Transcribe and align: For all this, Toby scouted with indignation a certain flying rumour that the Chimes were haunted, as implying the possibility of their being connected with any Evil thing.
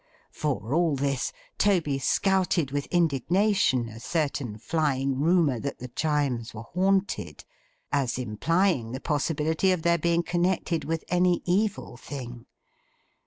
For 0.31 0.73
all 0.73 0.95
this, 0.95 1.31
Toby 1.59 1.99
scouted 1.99 2.71
with 2.71 2.87
indignation 2.87 3.87
a 3.87 3.99
certain 3.99 4.57
flying 4.57 5.19
rumour 5.19 5.59
that 5.59 5.77
the 5.77 5.89
Chimes 5.89 6.55
were 6.55 6.63
haunted, 6.63 7.45
as 7.91 8.17
implying 8.17 8.93
the 8.93 8.99
possibility 8.99 9.71
of 9.71 9.83
their 9.83 9.99
being 9.99 10.23
connected 10.23 10.85
with 10.85 11.03
any 11.09 11.43
Evil 11.45 11.97
thing. 11.97 12.47